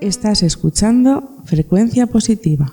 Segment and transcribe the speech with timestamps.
[0.00, 2.66] Estás escuchando Frecuencia Positiva.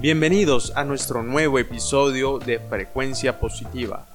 [0.00, 4.06] Bienvenidos a nuestro nuevo episodio de Frecuencia Positiva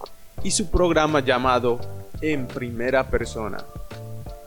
[0.44, 1.80] y su programa llamado
[2.22, 3.64] En Primera Persona.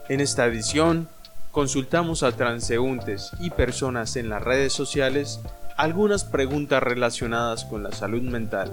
[0.09, 1.09] En esta edición
[1.55, 5.39] consultamos a transeúntes y personas en las redes sociales
[5.77, 8.69] algunas preguntas relacionadas con la salud mental.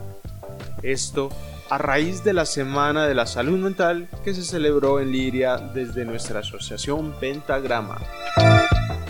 [0.82, 1.28] Esto
[1.70, 6.04] a raíz de la Semana de la Salud Mental que se celebró en Liria desde
[6.04, 8.00] nuestra asociación Pentagrama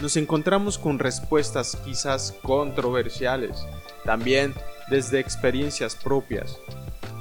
[0.02, 3.64] nos encontramos con respuestas quizás controversiales,
[4.05, 4.52] también
[4.91, 6.59] desde experiencias propias,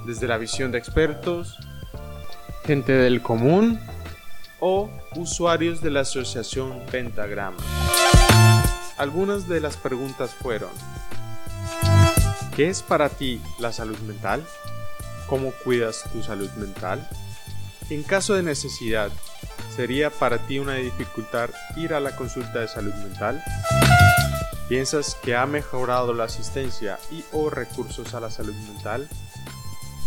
[0.05, 1.57] desde la visión de expertos,
[2.65, 3.79] gente del común
[4.61, 7.57] o usuarios de la asociación Pentagrama.
[8.97, 10.71] Algunas de las preguntas fueron,
[12.55, 14.41] ¿qué es para ti la salud mental?
[15.27, 17.05] ¿Cómo cuidas tu salud mental?
[17.90, 19.12] En caso de necesidad,
[19.76, 23.41] ¿Sería para ti una dificultad ir a la consulta de salud mental?
[24.68, 29.07] ¿Piensas que ha mejorado la asistencia y o recursos a la salud mental?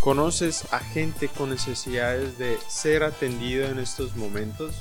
[0.05, 4.75] ¿Conoces a gente con necesidades de ser atendido en estos momentos?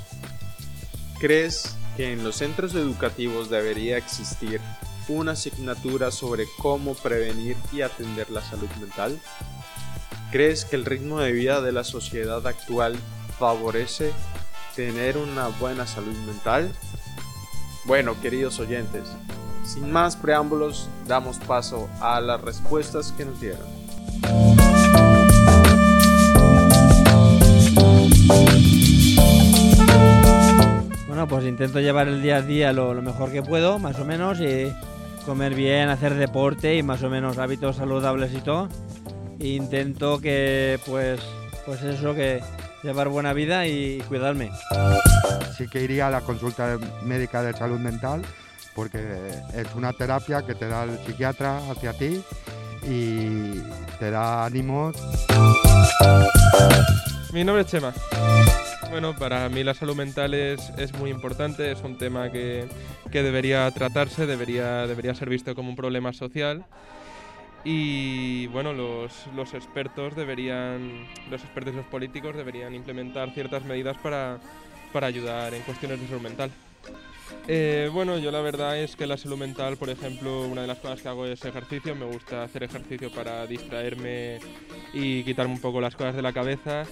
[1.18, 4.60] ¿Crees que en los centros educativos debería existir
[5.08, 9.18] una asignatura sobre cómo prevenir y atender la salud mental?
[10.30, 13.00] ¿Crees que el ritmo de vida de la sociedad actual
[13.40, 14.12] favorece
[14.76, 16.70] tener una buena salud mental?
[17.86, 19.08] Bueno, queridos oyentes,
[19.64, 23.83] sin más preámbulos, damos paso a las respuestas que nos dieron.
[31.24, 34.42] Bueno, pues intento llevar el día a día lo, mejor que puedo, más o menos,
[34.42, 34.76] y
[35.26, 38.68] comer bien, hacer deporte y más o menos hábitos saludables y todo.
[39.40, 41.22] E intento que, pues,
[41.66, 42.44] pues eso, que
[42.84, 44.52] llevar buena vida y cuidarme.
[45.58, 48.22] Sí que iría a la consulta médica de salud mental
[48.76, 49.00] porque
[49.56, 52.22] es una terapia que te da el psiquiatra hacia ti
[52.86, 53.62] y
[53.98, 54.94] te da ánimos.
[57.32, 57.94] Mi nombre es Chema.
[58.90, 62.68] Bueno, para mí la salud mental es, muy importante, es un tema que,
[63.12, 66.66] que, debería tratarse, debería, debería ser visto como un problema social
[67.64, 73.98] y bueno, los, los, expertos deberían, los expertos y los políticos deberían implementar ciertas medidas
[73.98, 74.40] para,
[74.92, 76.52] para ayudar en cuestiones de salud mental.
[77.48, 80.80] Eh, bueno, yo la verdad es que la salud mental, por ejemplo, una de las
[80.80, 81.96] cosas que hago es ejercicio.
[81.96, 84.40] Me gusta hacer ejercicio para distraerme
[84.94, 86.86] y quitarme un poco las cosas de la cabeza.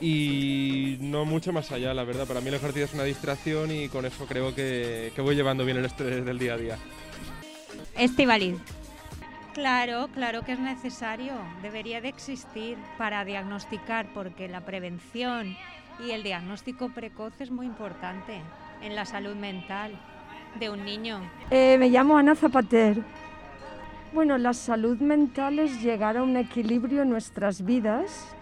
[0.00, 2.26] Y no mucho más allá, la verdad.
[2.26, 5.64] Para mí el ejercicio es una distracción y con eso creo que, que voy llevando
[5.64, 6.78] bien el estrés del día a día.
[7.96, 8.56] Estivaliz.
[9.52, 15.56] Claro, claro que es necesario, debería de existir para diagnosticar, porque la prevención
[15.98, 18.40] y el diagnóstico precoz es muy importante
[18.80, 19.92] en la salud mental
[20.58, 21.20] de un niño.
[21.50, 23.02] Eh, me llamo Ana Zapater.
[24.12, 28.34] Bueno, la salud mental es llegar a un equilibrio en nuestras vidas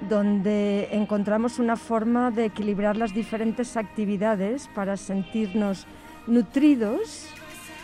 [0.00, 5.86] donde encontramos una forma de equilibrar las diferentes actividades para sentirnos
[6.26, 7.26] nutridos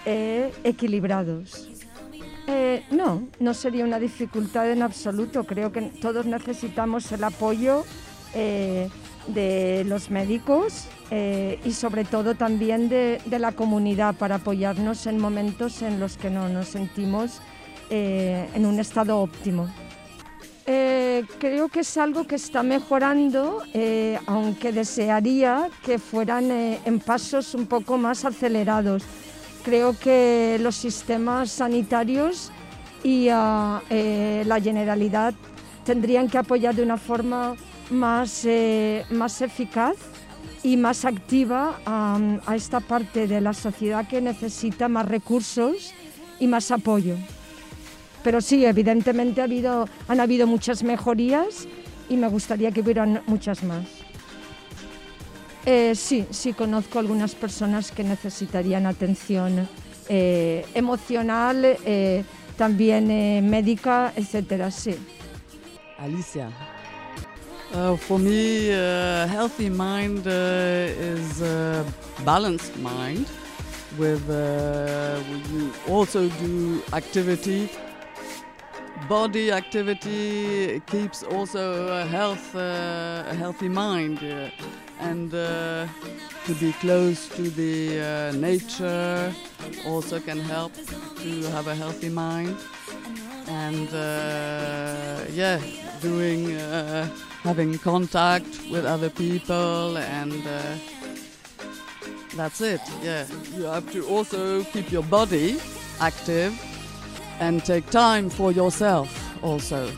[0.04, 1.68] e equilibrados.
[2.46, 5.44] Eh, no, no sería una dificultad en absoluto.
[5.44, 7.84] Creo que todos necesitamos el apoyo
[8.34, 8.88] eh,
[9.28, 15.82] de los médicos eh, y sobre todo también de, la comunidad para apoyarnos en momentos
[15.82, 17.40] en los que no nos sentimos
[17.90, 19.68] en un estado óptimo.
[21.38, 23.62] Creo que es algo que está mejorando,
[24.26, 29.04] aunque desearía que fueran en pasos un poco más acelerados
[29.62, 32.50] creo que los sistemas sanitarios
[33.02, 35.34] y eh, la generalidad
[35.84, 37.54] tendrían que apoyar de una forma
[37.90, 39.96] más, eh, más eficaz
[40.62, 45.92] y más activa a esta parte de la sociedad que necesita más recursos
[46.38, 47.16] y más apoyo.
[48.22, 51.66] Pero sí, evidentemente ha habido, han habido muchas mejorías
[52.08, 53.84] y me gustaría que hubieran muchas más.
[55.64, 59.68] Eh, sí, sí conozco algunas personas que necesitarían atención
[60.08, 62.24] eh, emocional, eh,
[62.56, 64.94] también médica, etcétera, sí.
[65.98, 66.50] Alicia.
[67.74, 71.82] Uh, for me, a healthy mind uh, is a
[72.22, 73.26] balanced mind
[73.96, 75.18] with uh,
[75.50, 77.70] you also do activity
[79.08, 84.50] body activity keeps also a health uh, a healthy mind uh,
[85.00, 85.86] and uh,
[86.46, 89.32] to be close to the uh, nature
[89.86, 90.72] also can help
[91.16, 92.56] to have a healthy mind.
[93.48, 95.60] And uh, yeah,
[96.00, 96.56] doing,
[97.42, 100.42] having contact with other people and
[102.36, 102.80] that's it.
[103.02, 103.26] Yeah,
[103.56, 105.58] you have to also keep your body
[106.00, 106.71] active
[107.42, 109.08] and take time for yourself
[109.42, 109.90] also.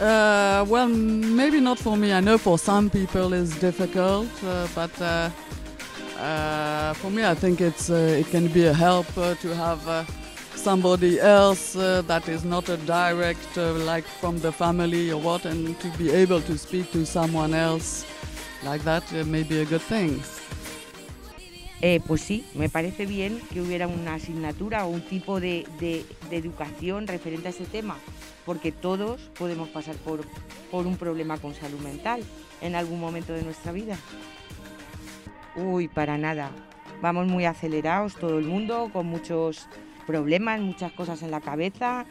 [0.00, 2.10] Uh, well, maybe not for me.
[2.12, 5.28] I know for some people it's difficult, uh, but uh,
[6.18, 9.82] uh, for me, I think it's uh, it can be a help uh, to have
[10.54, 15.88] somebody else that is not a direct, like from the family or what, and to
[15.98, 18.06] be able to speak to someone else
[18.64, 20.22] like that may be a good thing.
[21.82, 25.66] Eh, pues sí, me parece bien que hubiera una asignatura o un tipo de,
[26.30, 27.96] educación referente a ese tema,
[28.44, 30.20] porque todos podemos pasar por
[30.86, 32.22] un problema con salud mental
[32.60, 33.96] en algún momento de nuestra vida.
[35.56, 36.50] Uy, para nada.
[37.00, 39.66] Vamos muy acelerados todo el mundo, con muchos
[40.06, 42.04] problemas, muchas cosas en la cabeza.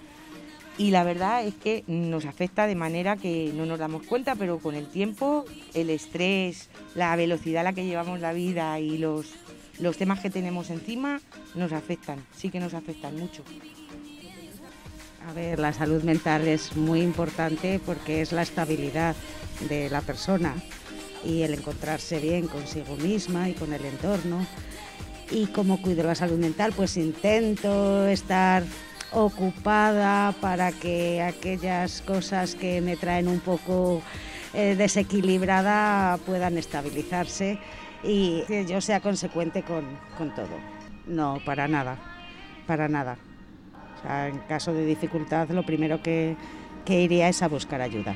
[0.77, 4.59] Y la verdad es que nos afecta de manera que no nos damos cuenta, pero
[4.59, 9.35] con el tiempo, el estrés, la velocidad a la que llevamos la vida y los,
[9.79, 11.19] los temas que tenemos encima
[11.55, 13.43] nos afectan, sí que nos afectan mucho.
[15.27, 19.15] A ver, la salud mental es muy importante porque es la estabilidad
[19.67, 20.55] de la persona
[21.23, 24.45] y el encontrarse bien consigo misma y con el entorno.
[25.31, 26.73] ¿Y cómo cuido la salud mental?
[26.75, 28.63] Pues intento estar
[29.11, 34.01] ocupada para que aquellas cosas que me traen un poco
[34.53, 37.59] eh, desequilibrada puedan estabilizarse
[38.03, 39.85] y que yo sea consecuente con,
[40.17, 40.47] con todo.
[41.07, 41.97] No, para nada,
[42.67, 43.17] para nada.
[44.07, 46.35] En caso de dificultad, lo primero que,
[46.85, 48.15] que iría es a buscar ayuda.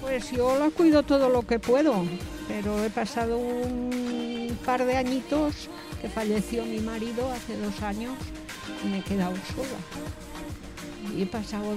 [0.00, 2.04] Pues yo la cuido todo lo que puedo,
[2.48, 5.68] pero he pasado un par de añitos
[6.00, 8.14] que falleció mi marido hace dos años
[8.84, 9.78] y me he quedado sola.
[11.14, 11.76] Y he pasado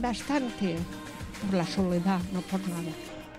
[0.00, 0.76] bastante
[1.44, 2.90] por la soledad, no por nada.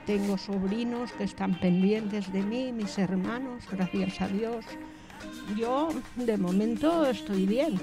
[0.05, 4.65] Tengo sobrinos que están pendientes de mí, mis hermanos, gracias a Dios.
[5.55, 7.79] Yo de momento estoy bien.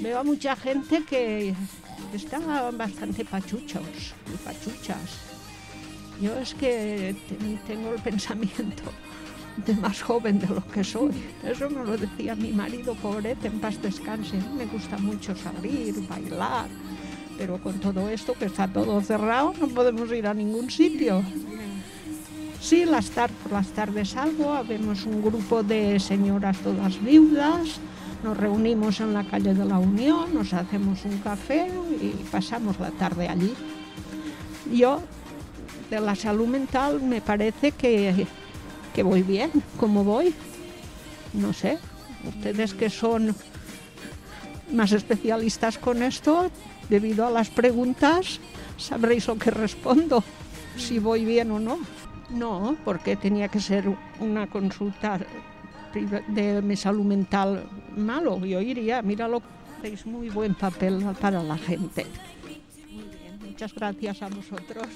[0.00, 1.54] Veo a mucha gente que
[2.12, 2.38] está
[2.70, 5.18] bastante pachuchos y pachuchas.
[6.20, 8.84] Yo es que te- tengo el pensamiento
[9.66, 11.10] de más joven de lo que soy.
[11.42, 14.36] Eso me lo decía mi marido, pobrete, en paz descanse.
[14.56, 16.68] Me gusta mucho salir, bailar,
[17.38, 21.22] pero con todo esto que está todo cerrado no podemos ir a ningún sitio.
[22.60, 27.78] Sí, las tar- por las tardes salgo, habemos un grupo de señoras todas viudas,
[28.22, 31.68] nos reunimos en la calle de la Unión, nos hacemos un café
[32.00, 33.52] y pasamos la tarde allí.
[34.72, 35.02] Yo,
[35.90, 38.26] de la salud mental, me parece que,
[38.94, 40.34] que voy bien, como voy.
[41.34, 41.78] No sé,
[42.26, 43.34] ustedes que son
[44.72, 46.50] más especialistas con esto,
[46.88, 48.40] debido a las preguntas,
[48.76, 50.22] sabréis lo que respondo,
[50.76, 51.78] si voy bien o no.
[52.30, 53.84] No, porque tenía que ser
[54.18, 55.20] una consulta
[56.28, 57.64] de mi salud mental
[57.96, 58.44] malo.
[58.44, 59.42] Yo iría, míralo,
[59.78, 62.06] hacéis muy buen papel para la gente.
[62.90, 64.86] Muy bien, muchas gracias a vosotros.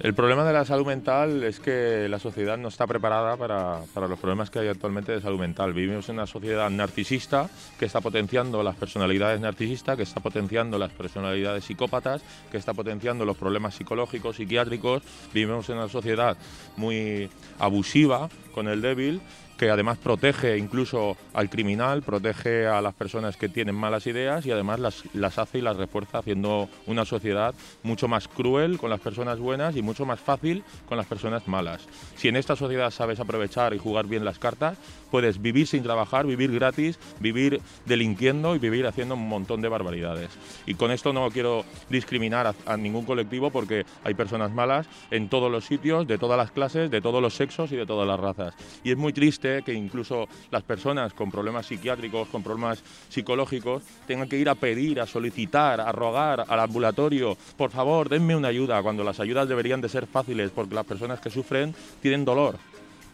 [0.00, 4.06] El problema de la salud mental es que la sociedad no está preparada para, para
[4.06, 5.72] los problemas que hay actualmente de salud mental.
[5.72, 7.50] Vivimos en una sociedad narcisista
[7.80, 13.24] que está potenciando las personalidades narcisistas, que está potenciando las personalidades psicópatas, que está potenciando
[13.24, 15.02] los problemas psicológicos, psiquiátricos.
[15.34, 16.36] Vivimos en una sociedad
[16.76, 17.28] muy
[17.58, 19.20] abusiva con el débil
[19.58, 24.52] que además protege incluso al criminal, protege a las personas que tienen malas ideas y
[24.52, 29.00] además las, las hace y las refuerza haciendo una sociedad mucho más cruel con las
[29.00, 31.86] personas buenas y mucho más fácil con las personas malas.
[32.16, 34.78] Si en esta sociedad sabes aprovechar y jugar bien las cartas,
[35.10, 40.30] puedes vivir sin trabajar, vivir gratis, vivir delinquiendo y vivir haciendo un montón de barbaridades.
[40.66, 45.28] Y con esto no quiero discriminar a, a ningún colectivo porque hay personas malas en
[45.28, 48.20] todos los sitios, de todas las clases, de todos los sexos y de todas las
[48.20, 48.54] razas.
[48.84, 54.28] Y es muy triste que incluso las personas con problemas psiquiátricos, con problemas psicológicos, tengan
[54.28, 58.82] que ir a pedir, a solicitar, a rogar al ambulatorio, por favor, denme una ayuda,
[58.82, 62.56] cuando las ayudas deberían de ser fáciles porque las personas que sufren tienen dolor.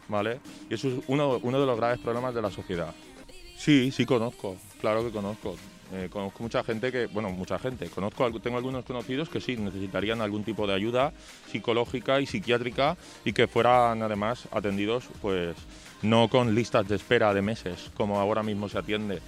[0.06, 0.40] ¿Vale?
[0.68, 2.94] Y eso es uno de los graves problemas de la sociedad.
[3.56, 5.56] Sí, sí conozco, claro que conozco.
[5.96, 10.20] Eh, conozco mucha gente que, bueno, mucha gente, conozco, tengo algunos conocidos que sí necesitarían
[10.20, 11.12] algún tipo de ayuda
[11.46, 15.54] psicológica y psiquiátrica y que fueran además atendidos, pues
[16.02, 19.20] no con listas de espera de meses, como ahora mismo se atiende,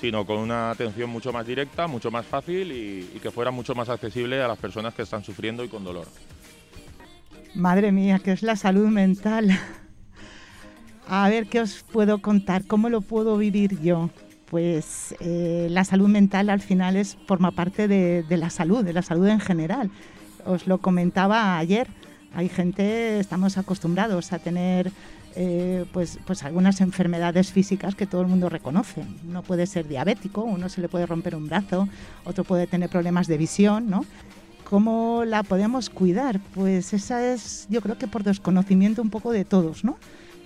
[0.00, 3.74] sino con una atención mucho más directa, mucho más fácil y, y que fuera mucho
[3.74, 6.06] más accesible a las personas que están sufriendo y con dolor.
[7.54, 9.50] Madre mía, ¿qué es la salud mental?
[11.06, 12.66] A ver, ¿qué os puedo contar?
[12.66, 14.08] ¿Cómo lo puedo vivir yo?
[14.46, 19.02] Pues eh, la salud mental al final es, forma parte de, la salud, de la
[19.02, 19.90] salud en general.
[20.44, 21.88] Os lo comentaba ayer,
[22.34, 24.92] hay gente, estamos acostumbrados a tener
[25.36, 29.04] eh, pues, pues algunas enfermedades físicas que todo el mundo reconoce.
[29.26, 31.88] Uno puede ser diabético, uno se le puede romper un brazo,
[32.24, 34.04] otro puede tener problemas de visión, ¿no?
[34.64, 36.40] ¿Cómo la podemos cuidar?
[36.54, 39.98] Pues esa es, yo creo que por desconocimiento un poco de todos, ¿no?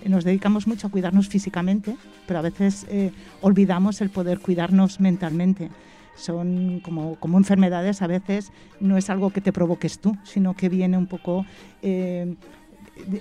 [0.07, 5.71] Nos dedicamos mucho a cuidarnos físicamente, pero a veces eh, olvidamos el poder cuidarnos mentalmente.
[6.17, 10.69] Son como, como, enfermedades, a veces no es algo que te provoques tú, sino que
[10.69, 11.47] viene un poco
[11.83, 12.35] eh,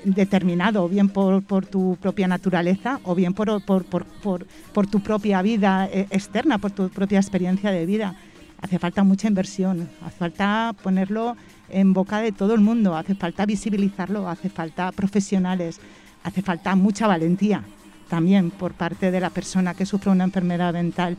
[0.03, 5.88] determinado, bien por, por, tu propia naturaleza, o bien por, por, por tu propia vida
[5.91, 8.15] eh, externa, por tu propia experiencia de vida
[8.62, 11.36] hace falta mucha inversión, hace falta ponerlo
[11.69, 15.79] en boca de todo el mundo, hace falta visibilizarlo, hace falta profesionales,
[16.27, 17.63] hace falta mucha valentía
[18.10, 21.17] también por parte de la persona que sufre una enfermedad mental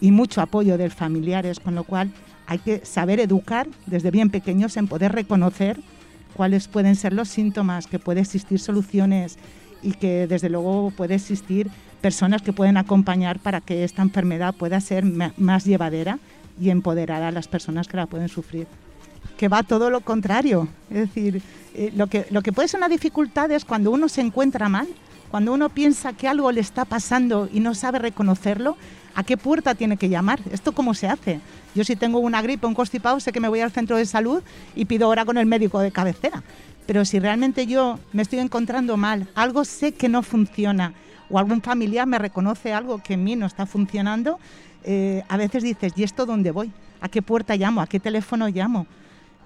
[0.00, 2.12] y mucho apoyo de familiares, con lo cual
[2.46, 5.80] hay que saber educar desde bien pequeños en poder reconocer
[6.34, 9.38] cuáles pueden ser los síntomas, que puede existir soluciones
[9.82, 14.80] y que desde luego puede existir personas que pueden acompañar para que esta enfermedad pueda
[14.80, 16.18] ser más llevadera
[16.60, 18.66] y empoderar a las personas que la pueden sufrir.
[19.40, 20.68] Que va todo lo contrario.
[20.90, 21.40] Es decir,
[21.74, 24.86] eh, lo, que, lo que puede ser una dificultad es cuando uno se encuentra mal,
[25.30, 28.76] cuando uno piensa que algo le está pasando y no sabe reconocerlo,
[29.14, 30.40] ¿a qué puerta tiene que llamar?
[30.52, 31.40] ¿Esto cómo se hace?
[31.74, 34.42] Yo si tengo una gripe, un constipado, sé que me voy al centro de salud
[34.76, 36.42] y pido hora con el médico de cabecera.
[36.84, 40.92] Pero si realmente yo me estoy encontrando mal, algo sé que no funciona
[41.30, 44.38] o algún familiar me reconoce algo que en mí no está funcionando,
[44.84, 46.70] eh, a veces dices, ¿y esto dónde voy?
[47.00, 47.80] ¿A qué puerta llamo?
[47.80, 48.86] ¿A qué teléfono llamo?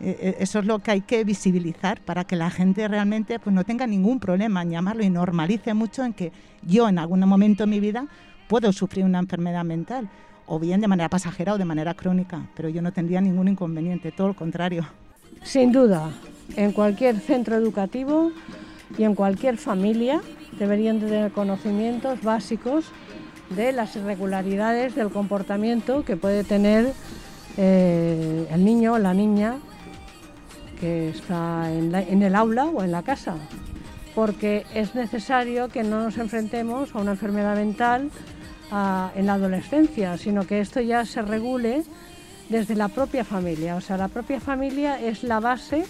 [0.01, 3.55] Eh, eh, eso es lo que hay que visibilizar para que la gente realmente pues,
[3.55, 6.33] no tenga ningún problema en llamarlo y normalice mucho en que
[6.63, 8.07] yo en algún momento de mi vida
[8.49, 10.09] puedo sufrir una enfermedad mental,
[10.47, 14.13] o bien de manera pasajera o de manera crónica, pero yo no tendría ningún inconveniente,
[14.13, 14.85] todo lo contrario.
[15.43, 16.11] Sin duda,
[16.57, 18.33] en cualquier centro educativo
[18.99, 20.21] y en cualquier familia
[20.59, 22.87] deberían tener conocimientos básicos
[23.51, 26.93] de las irregularidades del comportamiento que puede tener
[27.57, 29.57] eh, el niño o la niña
[30.85, 33.37] está en, el aula o en la casa,
[34.15, 38.11] porque es necesario que no nos enfrentemos a una enfermedad mental
[39.15, 41.85] en la adolescencia, sino que esto ya se regule
[42.49, 43.77] desde la propia familia.
[43.77, 45.85] O sea, la propia familia es la base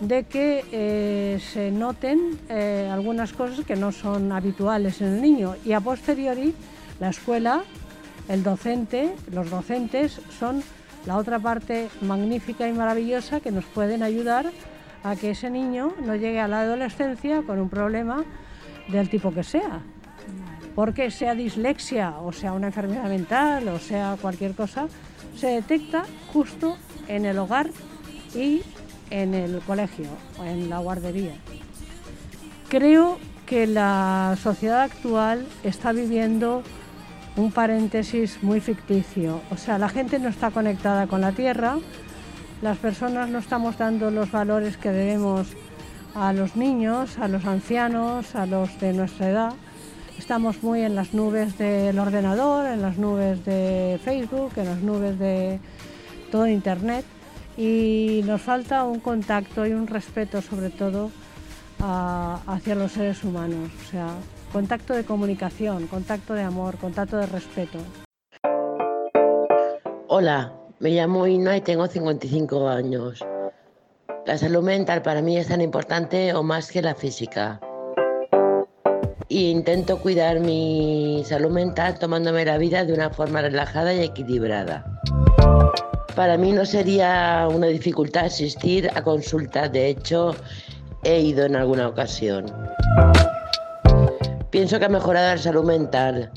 [0.00, 5.56] de que eh, se noten eh, algunas cosas que no son habituales en el niño
[5.64, 6.54] y a posteriori
[7.00, 7.62] la escuela,
[8.28, 10.62] el docente, los docentes son
[11.06, 14.50] la otra parte magnífica y maravillosa que nos pueden ayudar
[15.02, 18.24] a que ese niño no llegue a la adolescencia con un problema
[18.88, 19.80] del tipo que sea.
[20.74, 24.88] Porque sea dislexia o sea una enfermedad mental o sea cualquier cosa,
[25.36, 26.76] se detecta justo
[27.08, 27.70] en el hogar
[28.34, 28.62] y
[29.10, 31.34] en el colegio o en la guardería.
[32.68, 36.62] Creo que la sociedad actual está viviendo
[37.36, 39.40] un paréntesis muy ficticio.
[39.50, 41.78] O sea, la gente no está conectada con la tierra,
[42.62, 45.48] las personas no estamos dando los valores que debemos
[46.14, 49.52] a los niños, a los ancianos, a los de nuestra edad.
[50.18, 55.18] Estamos muy en las nubes del ordenador, en las nubes de Facebook, en las nubes
[55.18, 55.60] de
[56.32, 57.04] todo Internet
[57.56, 61.10] y nos falta un contacto y un respeto sobre todo
[61.80, 64.08] hacia los seres humanos, o sea,
[64.52, 67.78] contacto de comunicación, contacto de amor, contacto de respeto.
[70.08, 73.24] Hola, me llamo Ina y tengo 55 años.
[74.26, 77.60] La salud mental para mí es tan importante o más que la física.
[79.28, 84.84] Y intento cuidar mi salud mental tomándome la vida de una forma relajada y equilibrada.
[86.16, 90.34] Para mí no sería una dificultad asistir a consultas, de hecho
[91.04, 92.46] he ido en alguna ocasión.
[94.58, 96.32] Pienso que ha mejorado la salud mental,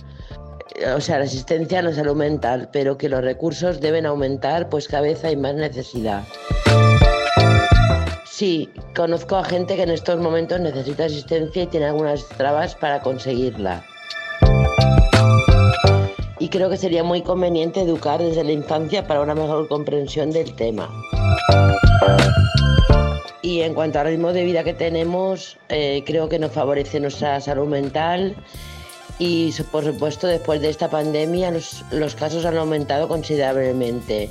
[0.96, 4.88] o sea, la asistencia a la salud mental, pero que los recursos deben aumentar, pues
[4.88, 6.22] cada vez hay más necesidad.
[8.26, 13.00] Sí, conozco a gente que en estos momentos necesita asistencia y tiene algunas trabas para
[13.00, 13.84] conseguirla
[16.38, 20.56] y creo que sería muy conveniente educar desde la infancia para una mejor comprensión del
[20.56, 20.90] tema.
[23.64, 27.68] En cuanto al ritmo de vida que tenemos, eh, creo que nos favorece nuestra salud
[27.68, 28.36] mental
[29.20, 31.52] y por supuesto después de esta pandemia
[31.92, 34.30] los, casos han aumentado considerablemente.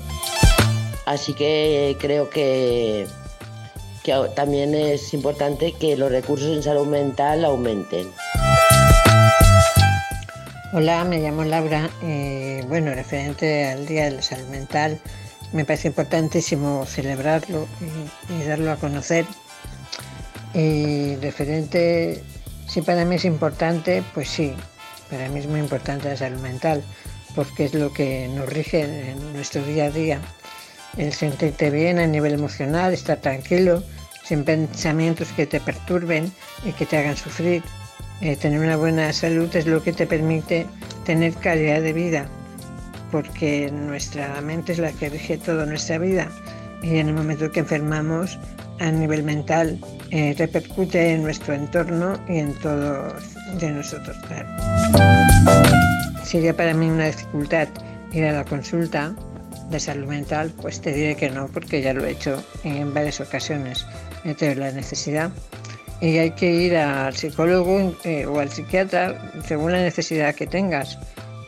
[1.07, 3.07] Así que creo que,
[4.03, 8.09] que también es importante que los recursos en salud mental aumenten.
[10.73, 11.89] Hola, me llamo Laura.
[12.03, 14.99] Eh, bueno, referente al Día de la Salud Mental,
[15.53, 17.67] me parece importantísimo celebrarlo
[18.29, 19.27] y, darlo a conocer.
[20.55, 22.23] Y referente,
[22.69, 24.55] si para mí es importante, pues sí,
[25.11, 26.83] para mí es muy importante la salud mental,
[27.35, 30.21] porque es lo que nos rige en nuestro día a día.
[30.97, 33.83] El sentirte bien a nivel emocional, estar tranquilo,
[34.25, 36.33] sin pensamientos que te perturben
[36.65, 37.63] y que te hagan sufrir.
[38.21, 40.67] Eh, tener una buena salud es lo que te permite
[41.05, 42.29] tener calidad de vida
[43.11, 46.29] porque nuestra mente es la que rige toda nuestra vida
[46.83, 48.39] y en el momento que enfermamos
[48.79, 49.79] a nivel mental
[50.11, 53.15] eh, repercute en nuestro entorno y en todo
[53.59, 54.17] de nosotros.
[56.25, 57.69] Sería para mí una dificultad
[58.13, 59.15] ir a la consulta
[59.71, 63.21] de salud mental, pues te diré que no, porque ya lo he hecho en varias
[63.21, 63.87] ocasiones.
[64.25, 65.31] He la necesidad
[66.01, 70.99] y hay que ir al psicólogo eh, o al psiquiatra según la necesidad que tengas,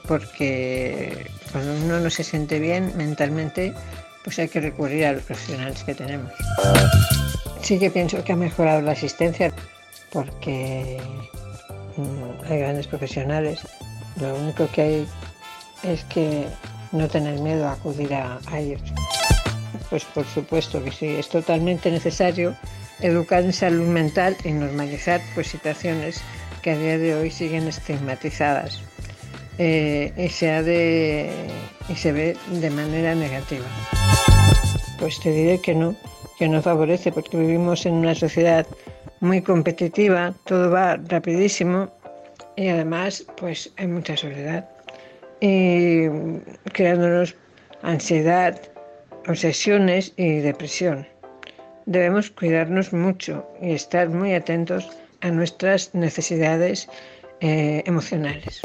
[0.07, 3.73] porque cuando uno no se siente bien mentalmente,
[4.25, 6.33] pues hay que recurrir a los profesionales que tenemos.
[7.63, 9.53] Sí que pienso que ha mejorado la asistencia
[10.13, 11.01] porque
[11.97, 13.61] mm, hay grandes profesionales.
[14.21, 15.09] Lo único que hay
[15.83, 16.47] es que
[16.93, 18.83] no tener miedo a acudir a, ellos.
[19.91, 22.55] Pues por supuesto que sí, es totalmente necesario
[23.01, 26.21] educar en salud mental y normalizar pues, situaciones
[26.63, 28.81] que a día de hoy siguen estigmatizadas.
[29.59, 31.31] Eh, se de,
[31.89, 33.67] y se ve de manera negativa.
[34.99, 35.95] Pues te diré que no,
[36.39, 38.67] que no favorece porque vivimos en una sociedad
[39.21, 41.91] muy competitiva, todo va rapidísimo
[42.57, 44.69] y además pues hay mucha soledad
[45.41, 46.09] y
[46.73, 47.35] creándonos
[47.83, 48.61] ansiedad,
[49.29, 51.07] obsesiones y depresión.
[51.87, 54.89] Debemos cuidarnos mucho y estar muy atentos
[55.21, 56.89] a nuestras necesidades
[57.41, 58.63] eh, emocionales.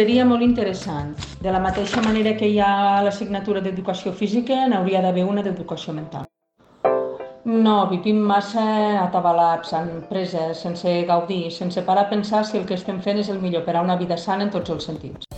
[0.00, 1.10] Seria molt interessant.
[1.44, 6.22] De la mateixa manera que hi ha l'assignatura d'educació física, n'hauria d'haver una d'educació mental.
[7.66, 8.64] No, vivim massa
[9.02, 13.28] atabalats, en preses, sense gaudir, sense parar a pensar si el que estem fent és
[13.28, 15.28] el millor per a una vida sana en tots els sentits.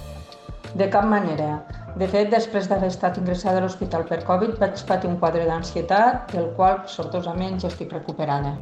[0.78, 1.56] De cap manera.
[1.98, 6.30] De fet, després d'haver estat ingressada a l'hospital per Covid, vaig patir un quadre d'ansietat,
[6.36, 8.54] del qual, sortosament, ja estic recuperada.